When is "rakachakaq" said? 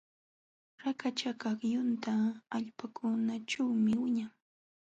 0.83-1.59